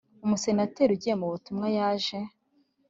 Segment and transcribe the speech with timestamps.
[0.25, 2.19] Umusenateri ugiye mu butumwa yaje